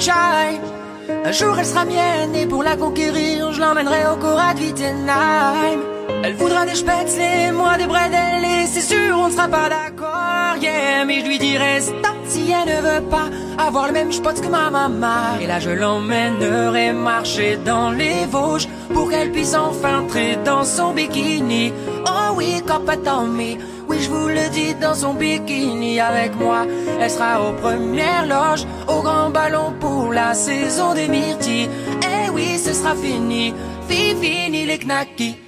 [1.24, 5.95] Un jour elle sera mienne et pour la conquérir, je l'emmènerai au de Wittenheim.
[6.22, 10.56] Elle voudra des spätzle, moi des bredel et c'est sûr on ne sera pas d'accord,
[10.60, 11.04] yeah.
[11.04, 13.28] Mais je lui dirai stop si elle ne veut pas
[13.58, 15.38] avoir le même spot que ma maman.
[15.40, 20.92] Et là je l'emmènerai marcher dans les Vosges pour qu'elle puisse enfin entrer dans son
[20.92, 21.72] bikini.
[22.06, 22.62] Oh oui,
[23.04, 23.58] Tommy.
[23.88, 26.66] Oui, je vous le dis, dans son bikini avec moi,
[27.00, 31.68] elle sera aux premières loges, au grand ballon pour la saison des myrtilles.
[32.02, 33.54] Eh oui, ce sera fini,
[33.88, 35.45] fini, fini les knackis.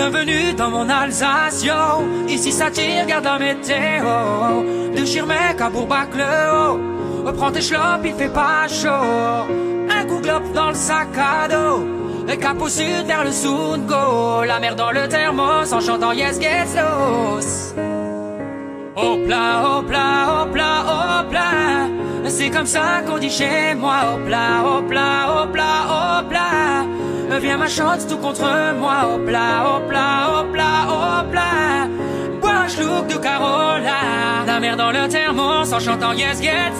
[0.00, 1.66] Bienvenue dans mon Alsace.
[2.28, 4.92] Ici ça tire, regarde la météo.
[4.94, 6.22] Déchire mes pour bac le
[6.54, 7.32] haut.
[7.32, 9.48] Prends tes chlopes, il fait pas chaud.
[9.90, 10.20] Un coup
[10.54, 11.84] dans le sac à dos.
[12.28, 14.44] Le cap au sud vers le sud, go.
[14.46, 17.74] La mer dans le thermos en chantant Yes, get lost.
[18.94, 21.88] Hop là, hop là, hop là, hop là.
[22.28, 24.14] C'est comme ça qu'on dit chez moi.
[24.14, 24.62] Hop là,
[27.58, 29.14] ma chante tout contre moi.
[29.14, 31.88] Hop là, hop là, hop là, hop là.
[32.40, 34.44] Bois un de Carola.
[34.46, 36.72] La mer dans le thermos en chantant Yes, get.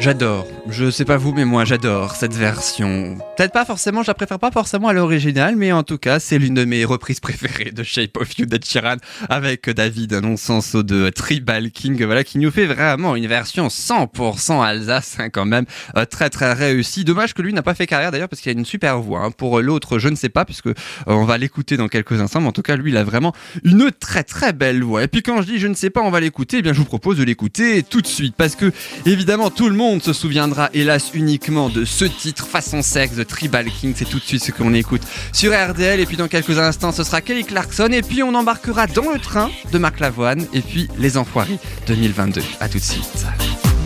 [0.00, 0.57] J'adore.
[0.70, 3.16] Je sais pas vous, mais moi j'adore cette version.
[3.38, 6.38] Peut-être pas forcément, je la préfère pas forcément à l'original, mais en tout cas, c'est
[6.38, 8.96] l'une de mes reprises préférées de Shape of You d'Ed Sheeran
[9.30, 15.16] avec David Nonsenso de Tribal King, voilà, qui nous fait vraiment une version 100% Alsace,
[15.18, 15.64] hein, quand même,
[15.96, 17.02] euh, très très réussie.
[17.04, 19.24] Dommage que lui n'a pas fait carrière d'ailleurs parce qu'il a une super voix.
[19.24, 19.30] hein.
[19.30, 20.74] Pour l'autre, je ne sais pas puisque euh,
[21.06, 23.32] on va l'écouter dans quelques instants, mais en tout cas, lui, il a vraiment
[23.64, 25.02] une très très belle voix.
[25.02, 26.78] Et puis quand je dis je ne sais pas, on va l'écouter, eh bien je
[26.78, 28.70] vous propose de l'écouter tout de suite parce que
[29.06, 33.66] évidemment tout le monde se souviendra hélas uniquement de ce titre façon sexe de Tribal
[33.66, 33.94] King.
[33.96, 35.02] C'est tout de suite ce qu'on écoute
[35.32, 36.00] sur RDL.
[36.00, 37.88] Et puis dans quelques instants, ce sera Kelly Clarkson.
[37.92, 40.46] Et puis on embarquera dans le train de Marc Lavoine.
[40.52, 42.42] Et puis Les Enfoirés 2022.
[42.60, 43.26] À tout de suite.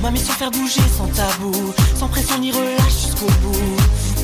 [0.03, 3.77] Ma mission faire bouger sans tabou, sans pression ni relâche jusqu'au bout.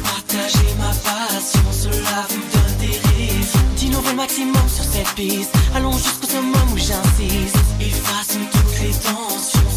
[0.02, 3.58] Partager ma passion, cela vous donne des raisons.
[3.76, 7.56] D'innover le maximum sur cette piste, allons jusqu'au summum où j'insiste.
[7.80, 9.67] Effaçons toutes les tensions,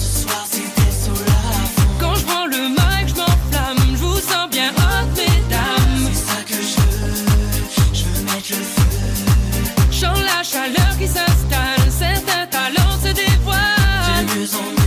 [14.42, 14.72] dévoilent.
[14.76, 14.80] De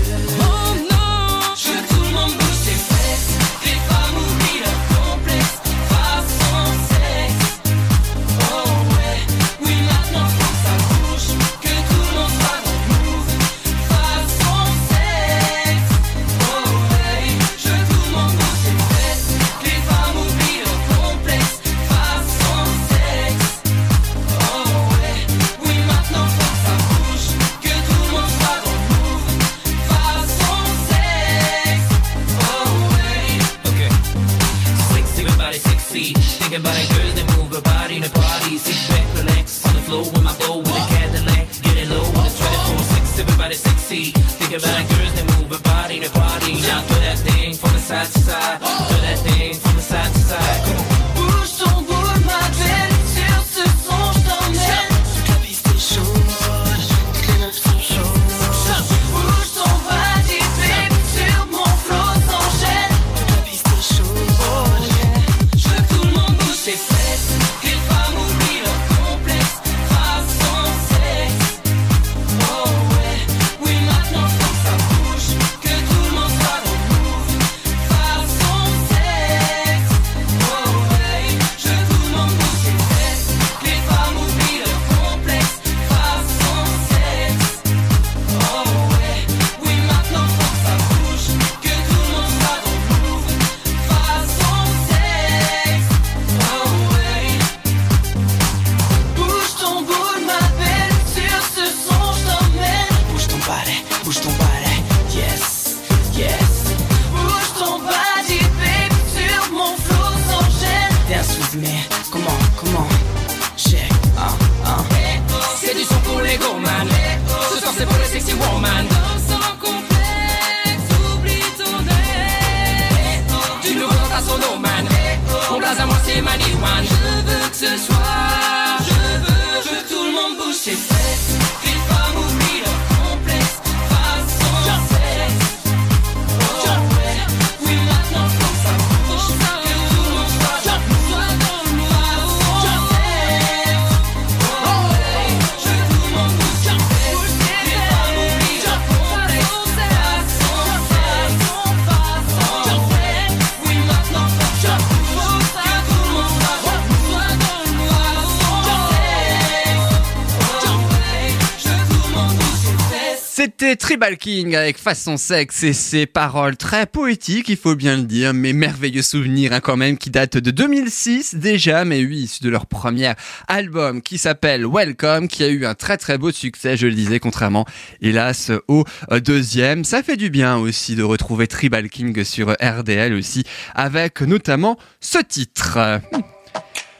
[163.94, 168.34] Tribal King avec façon sexe et ses paroles très poétiques, il faut bien le dire,
[168.34, 172.66] mais merveilleux souvenirs hein, quand même qui datent de 2006 déjà, mais oui, de leur
[172.66, 173.12] premier
[173.46, 177.20] album qui s'appelle Welcome, qui a eu un très très beau succès, je le disais,
[177.20, 177.66] contrairement
[178.02, 178.82] hélas au
[179.20, 179.84] deuxième.
[179.84, 183.44] Ça fait du bien aussi de retrouver Tribal King sur RDL aussi,
[183.76, 185.78] avec notamment ce titre.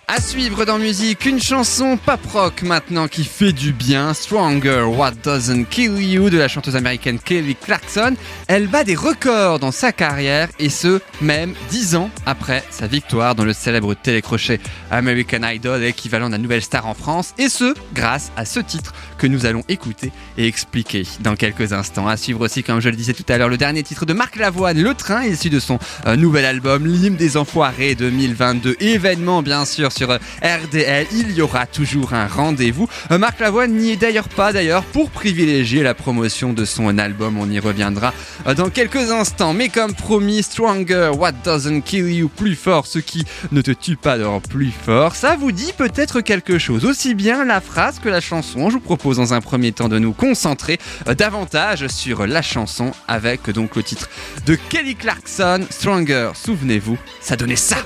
[0.07, 5.13] À suivre dans musique, une chanson pop rock maintenant qui fait du bien, Stronger, What
[5.23, 8.15] Doesn't Kill You de la chanteuse américaine Kelly Clarkson.
[8.47, 13.35] Elle bat des records dans sa carrière et ce, même dix ans après sa victoire
[13.35, 17.75] dans le célèbre télécrochet American Idol, équivalent de la nouvelle star en France, et ce,
[17.95, 18.93] grâce à ce titre
[19.27, 22.09] nous allons écouter et expliquer dans quelques instants.
[22.09, 24.37] À suivre aussi, comme je le disais tout à l'heure, le dernier titre de Marc
[24.37, 28.77] Lavoine, Le Train, issu de son euh, nouvel album, L'hymne des Enfoirés 2022.
[28.81, 31.07] Événement, bien sûr, sur euh, RDL.
[31.13, 32.89] Il y aura toujours un rendez-vous.
[33.11, 37.39] Euh, Marc Lavoine n'y est d'ailleurs pas, d'ailleurs, pour privilégier la promotion de son album.
[37.39, 38.13] On y reviendra
[38.47, 39.53] euh, dans quelques instants.
[39.53, 43.97] Mais comme promis, Stronger, What Doesn't Kill You, plus fort, ce qui ne te tue
[43.97, 45.15] pas de plus fort.
[45.15, 46.85] Ça vous dit peut-être quelque chose.
[46.85, 48.71] Aussi bien la phrase que la chanson.
[48.71, 52.93] Je vous propose dans un premier temps de nous concentrer euh, davantage sur la chanson
[53.09, 54.09] avec donc le titre
[54.47, 56.31] de Kelly Clarkson, Stronger.
[56.35, 57.77] Souvenez-vous, ça donnait ça.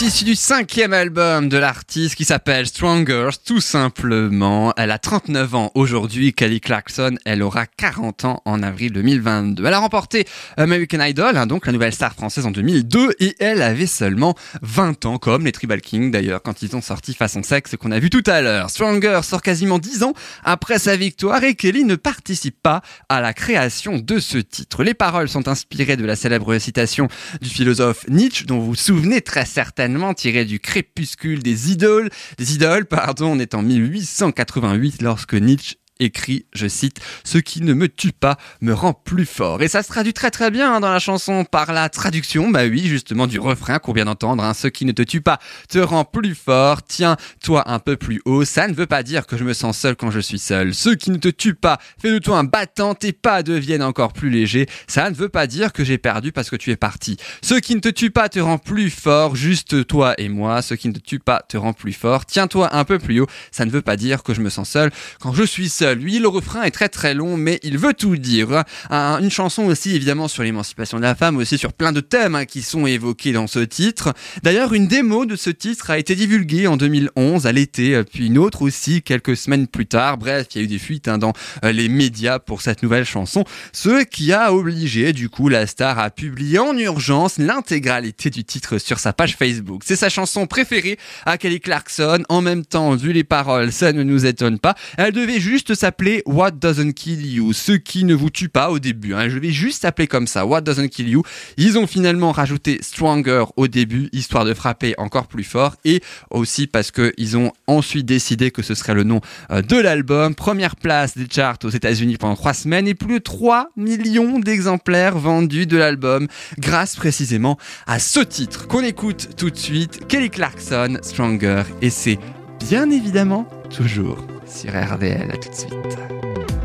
[0.00, 4.72] C'est issu du cinquième album de l'artiste qui s'appelle Stronger, tout simplement.
[4.78, 9.62] Elle a 39 ans aujourd'hui, Kelly Clarkson, elle aura 40 ans en avril 2022.
[9.62, 10.26] Elle a remporté
[10.56, 15.04] American Idol, hein, donc la nouvelle star française en 2002, et elle avait seulement 20
[15.04, 18.08] ans, comme les Tribal Kings d'ailleurs, quand ils ont sorti Façon Sexe qu'on a vu
[18.08, 18.70] tout à l'heure.
[18.70, 22.80] Stronger sort quasiment 10 ans après sa victoire et Kelly ne participe pas
[23.10, 24.82] à la création de ce titre.
[24.82, 27.08] Les paroles sont inspirées de la célèbre citation
[27.42, 32.54] du philosophe Nietzsche, dont vous vous souvenez très certainement, tirée du crépuscule des idoles, des
[32.54, 37.88] idoles, pardon, on est en 1888 lorsque Nietzsche écrit, je cite, Ce qui ne me
[37.88, 39.62] tue pas me rend plus fort.
[39.62, 42.64] Et ça se traduit très très bien hein, dans la chanson par la traduction, bah
[42.64, 45.38] oui, justement du refrain qu'on vient d'entendre, hein, Ce qui ne te tue pas
[45.68, 49.36] te rend plus fort, tiens-toi un peu plus haut, ça ne veut pas dire que
[49.36, 50.74] je me sens seul quand je suis seul.
[50.74, 54.12] Ce qui ne te tue pas fait de toi un battant, tes pas deviennent encore
[54.12, 57.16] plus légers, ça ne veut pas dire que j'ai perdu parce que tu es parti.
[57.42, 60.74] Ce qui ne te tue pas te rend plus fort, juste toi et moi, ce
[60.74, 63.64] qui ne te tue pas te rend plus fort, tiens-toi un peu plus haut, ça
[63.64, 64.90] ne veut pas dire que je me sens seul
[65.20, 65.89] quand je suis seul.
[65.94, 68.64] Lui, le refrain est très très long, mais il veut tout dire.
[68.90, 72.34] Un- une chanson aussi évidemment sur l'émancipation de la femme, aussi sur plein de thèmes
[72.34, 74.12] hein, qui sont évoqués dans ce titre.
[74.42, 78.26] D'ailleurs, une démo de ce titre a été divulguée en 2011 à l'été, euh, puis
[78.26, 80.18] une autre aussi quelques semaines plus tard.
[80.18, 81.32] Bref, il y a eu des fuites hein, dans
[81.64, 85.98] euh, les médias pour cette nouvelle chanson, ce qui a obligé du coup la star
[85.98, 89.82] à publier en urgence l'intégralité du titre sur sa page Facebook.
[89.84, 92.22] C'est sa chanson préférée à Kelly Clarkson.
[92.28, 94.74] En même temps, vu les paroles, ça ne nous étonne pas.
[94.96, 98.78] Elle devait juste s'appeler What Doesn't Kill You, ce qui ne vous tue pas au
[98.78, 99.14] début.
[99.14, 99.30] Hein.
[99.30, 101.22] Je vais juste s'appeler comme ça, What Doesn't Kill You.
[101.56, 106.66] Ils ont finalement rajouté Stronger au début, histoire de frapper encore plus fort, et aussi
[106.66, 110.34] parce que ils ont ensuite décidé que ce serait le nom euh, de l'album.
[110.34, 115.16] Première place des charts aux États-Unis pendant trois semaines et plus de 3 millions d'exemplaires
[115.16, 116.28] vendus de l'album,
[116.58, 117.56] grâce précisément
[117.86, 122.18] à ce titre qu'on écoute tout de suite, Kelly Clarkson, Stronger, et c'est
[122.58, 125.30] bien évidemment toujours sur RDL.
[125.32, 125.98] À tout de suite.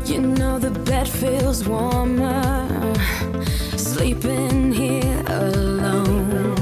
[0.06, 2.42] You know the bed feels warmer
[3.76, 6.54] sleeping here alone.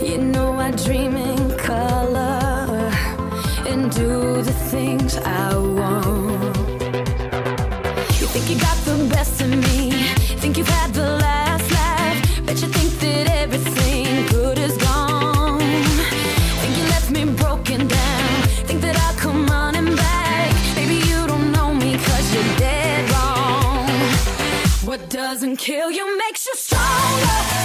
[0.00, 2.90] You know I dream in color
[3.66, 5.54] and do the things I
[25.56, 27.55] kill you makes you stronger.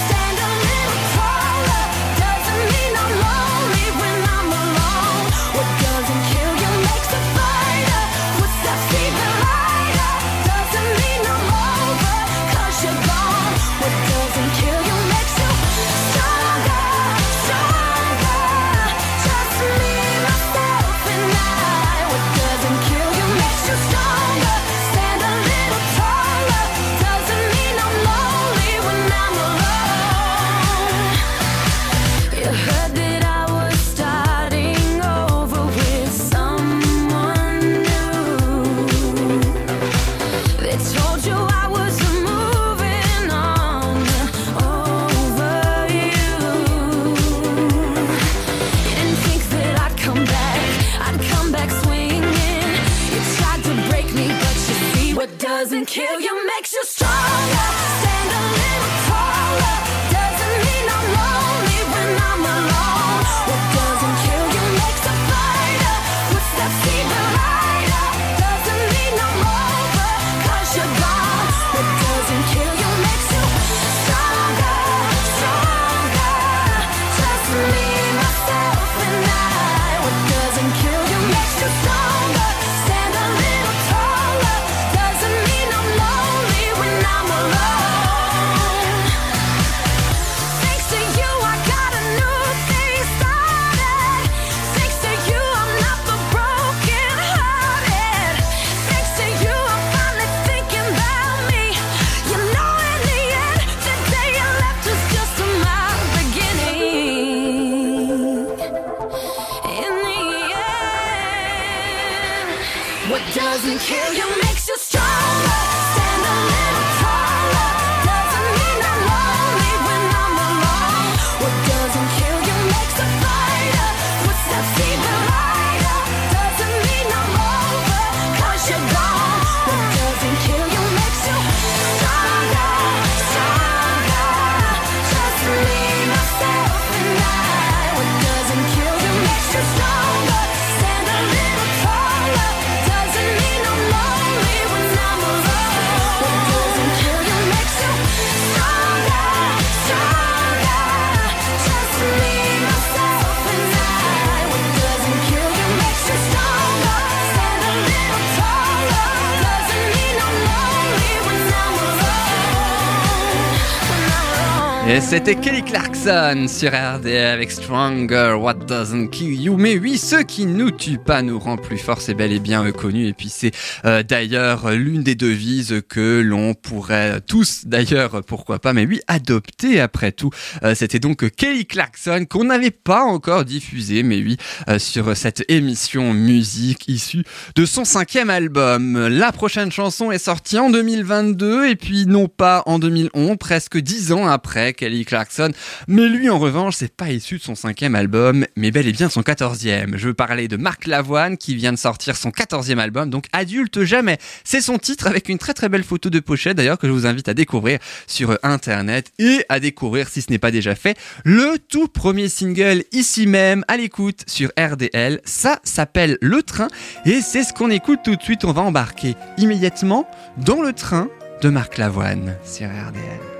[165.12, 169.58] C'était Kelly Clarkson sur RDA avec Stronger, What Doesn't Kill You.
[169.58, 172.72] Mais oui, ce qui nous tue pas nous rend plus fort, c'est bel et bien
[172.72, 173.08] connu.
[173.08, 173.50] Et puis c'est
[173.84, 179.80] euh, d'ailleurs l'une des devises que l'on pourrait tous, d'ailleurs, pourquoi pas, mais oui, adopter
[179.80, 180.30] après tout.
[180.62, 184.38] Euh, c'était donc Kelly Clarkson qu'on n'avait pas encore diffusé, mais oui,
[184.70, 189.08] euh, sur cette émission musique issue de son cinquième album.
[189.08, 194.10] La prochaine chanson est sortie en 2022 et puis non pas en 2011, presque dix
[194.12, 195.52] ans après Kelly Clarkson.
[195.88, 199.08] Mais lui, en revanche, c'est pas issu de son cinquième album, mais bel et bien
[199.08, 199.96] son quatorzième.
[199.96, 203.84] Je veux parler de Marc Lavoine qui vient de sortir son quatorzième album, donc Adulte
[203.84, 204.18] Jamais.
[204.44, 207.06] C'est son titre avec une très très belle photo de pochette d'ailleurs que je vous
[207.06, 211.58] invite à découvrir sur internet et à découvrir si ce n'est pas déjà fait le
[211.68, 215.20] tout premier single ici même à l'écoute sur RDL.
[215.24, 216.68] Ça s'appelle Le Train
[217.04, 218.44] et c'est ce qu'on écoute tout de suite.
[218.44, 221.08] On va embarquer immédiatement dans le train
[221.42, 223.31] de Marc Lavoine sur RDL.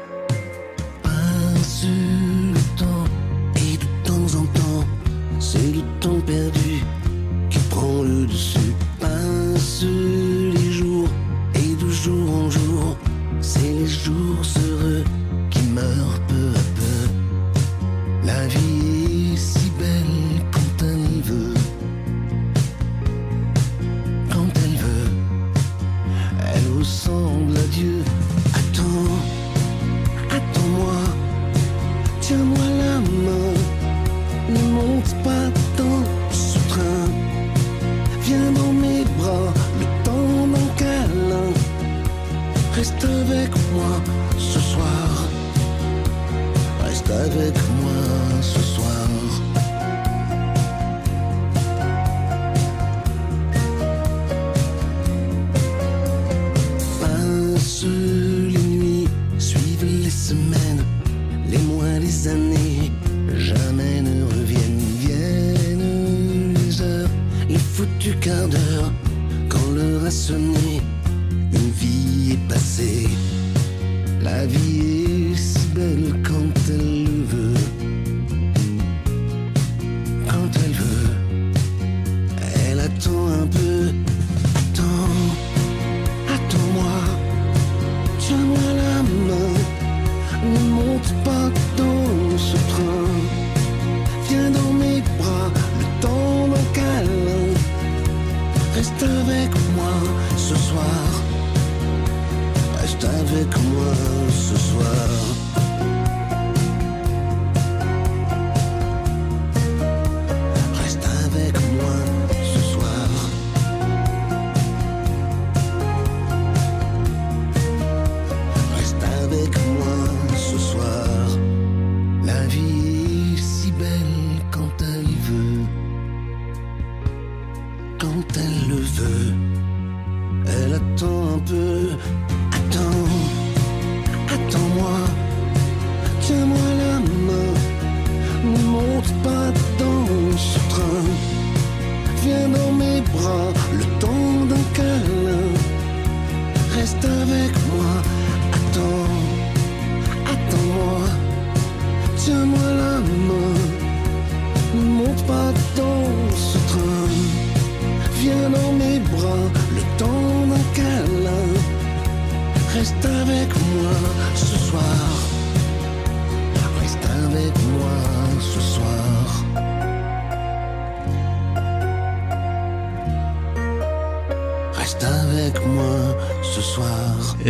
[3.55, 4.85] Et de temps en temps,
[5.39, 6.83] c'est le temps perdu
[7.51, 11.09] qui prend le dessus, passe les jours,
[11.55, 12.97] et de jour en jour,
[13.41, 15.05] c'est les jours sereux.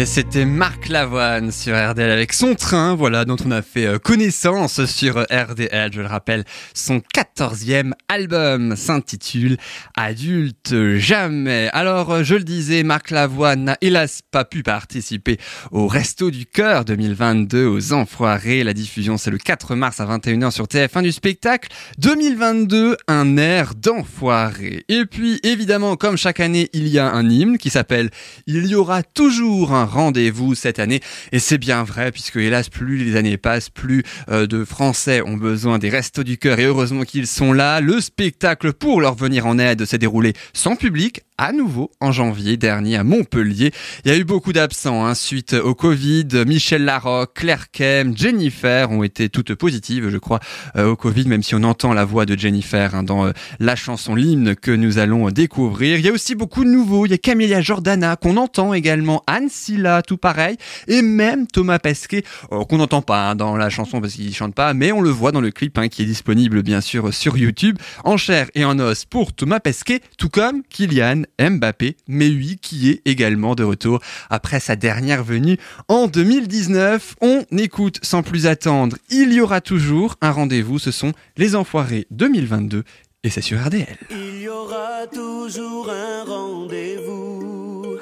[0.03, 3.99] Et c'était Marc Lavoine sur RDL avec son train, voilà, dont on a fait euh,
[4.01, 5.93] connaissance sur RDL.
[5.93, 6.45] Je le rappelle,
[6.75, 9.59] son quatorzième album s'intitule
[9.97, 11.71] Adulte Jamais.
[11.73, 15.39] Alors, euh, je le disais, Marc Lavoine n'a hélas pas pu participer
[15.71, 18.65] au Resto du Cœur 2022 aux Enfoirés.
[18.65, 23.77] La diffusion, c'est le 4 mars à 21h sur TF1 du spectacle 2022, un air
[23.77, 24.85] d'enfoiré.
[24.89, 28.11] Et puis, évidemment, comme chaque année, il y a un hymne qui s'appelle
[28.49, 31.01] Il y aura toujours un rendez-vous cette année.
[31.33, 35.37] Et c'est bien vrai, puisque hélas, plus les années passent, plus euh, de Français ont
[35.37, 36.59] besoin des restos du cœur.
[36.59, 37.81] Et heureusement qu'ils sont là.
[37.81, 42.57] Le spectacle pour leur venir en aide s'est déroulé sans public à nouveau en janvier
[42.57, 43.73] dernier à Montpellier.
[44.05, 46.29] Il y a eu beaucoup d'absents hein, suite au Covid.
[46.47, 50.41] Michel Larocque, Claire Kem, Jennifer ont été toutes positives, je crois,
[50.77, 53.77] euh, au Covid, même si on entend la voix de Jennifer hein, dans euh, la
[53.77, 55.99] chanson, l'hymne que nous allons découvrir.
[55.99, 57.07] Il y a aussi beaucoup de nouveaux.
[57.07, 60.57] Il y a Camélia Jordana qu'on entend également, Anne Silla, tout pareil,
[60.89, 64.55] et même Thomas Pesquet, euh, qu'on n'entend pas hein, dans la chanson parce qu'il chante
[64.55, 67.37] pas, mais on le voit dans le clip hein, qui est disponible bien sûr sur
[67.37, 72.59] YouTube, en chair et en os pour Thomas Pesquet, tout comme Kylian Mbappé, mais oui,
[72.61, 75.59] qui est également de retour après sa dernière venue
[75.89, 77.17] en 2019.
[77.21, 82.07] On écoute sans plus attendre, il y aura toujours un rendez-vous, ce sont les Enfoirés
[82.11, 82.85] 2022
[83.25, 83.97] et c'est sur RDL.
[84.11, 87.97] Il y aura toujours un rendez-vous,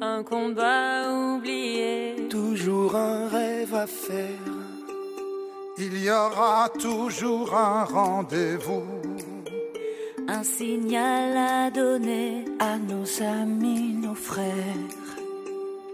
[0.00, 2.14] Un combat oublié.
[2.30, 4.24] toujours un rêve à faire.
[5.78, 8.84] Il y aura toujours un rendez-vous.
[10.28, 12.44] Un signal à donner.
[12.58, 14.96] À nos amis, nos frères.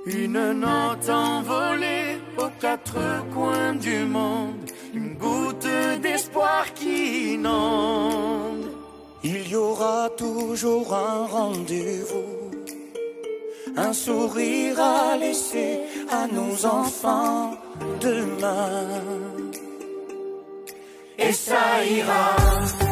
[0.07, 2.99] Une note envolée aux quatre
[3.33, 5.69] coins du monde, une goutte
[6.01, 8.73] d'espoir qui inonde.
[9.23, 12.51] Il y aura toujours un rendez-vous,
[13.77, 15.81] un sourire à laisser
[16.11, 17.55] à nos enfants
[18.01, 18.89] demain.
[21.19, 22.92] Et ça ira.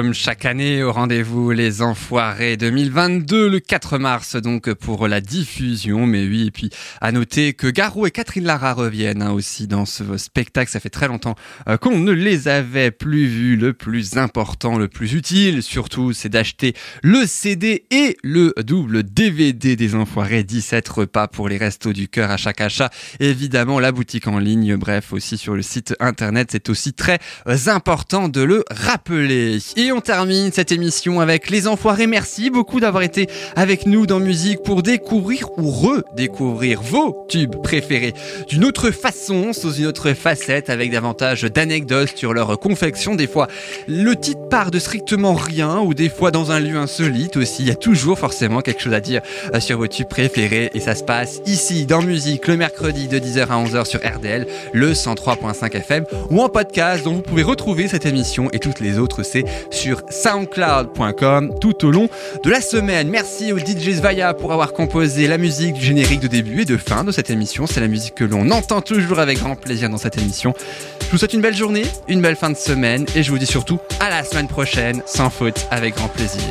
[0.00, 6.06] Comme chaque année au rendez-vous les Enfoirés 2022 le 4 mars donc pour la diffusion.
[6.06, 6.70] Mais oui, et puis
[7.02, 10.70] à noter que Garou et Catherine Lara reviennent hein, aussi dans ce spectacle.
[10.70, 11.34] Ça fait très longtemps
[11.68, 13.56] euh, qu'on ne les avait plus vus.
[13.56, 16.72] Le plus important, le plus utile surtout, c'est d'acheter
[17.02, 20.44] le CD et le double DVD des Enfoirés.
[20.44, 22.88] 17 repas pour les restos du cœur à chaque achat.
[23.18, 26.48] Évidemment, la boutique en ligne, bref, aussi sur le site internet.
[26.52, 29.58] C'est aussi très euh, important de le rappeler.
[29.92, 32.06] On termine cette émission avec les Enfoirés.
[32.06, 38.14] Merci beaucoup d'avoir été avec nous dans Musique pour découvrir ou redécouvrir vos tubes préférés
[38.48, 43.14] d'une autre façon, sous une autre facette, avec davantage d'anecdotes sur leur confection.
[43.14, 43.48] Des fois,
[43.88, 47.62] le titre part de strictement rien ou des fois dans un lieu insolite aussi.
[47.62, 49.22] Il y a toujours forcément quelque chose à dire
[49.54, 53.18] euh, sur vos tubes préférés et ça se passe ici dans Musique le mercredi de
[53.18, 57.88] 10h à 11h sur RDL, le 103.5 FM ou en podcast dont vous pouvez retrouver
[57.88, 59.44] cette émission et toutes les autres c'est
[59.80, 62.10] sur soundcloud.com tout au long
[62.44, 63.08] de la semaine.
[63.08, 66.76] Merci au DJ Svaya pour avoir composé la musique du générique de début et de
[66.76, 67.66] fin de cette émission.
[67.66, 70.52] C'est la musique que l'on entend toujours avec grand plaisir dans cette émission.
[71.00, 73.46] Je vous souhaite une belle journée, une belle fin de semaine et je vous dis
[73.46, 76.42] surtout à la semaine prochaine sans faute avec grand plaisir.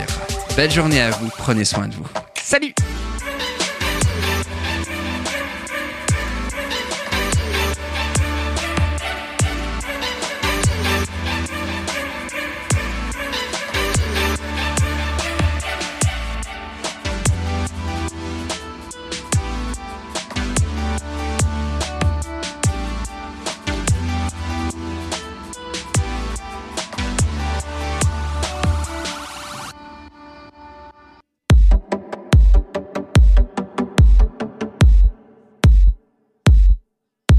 [0.57, 2.07] Belle journée à vous, prenez soin de vous.
[2.41, 2.73] Salut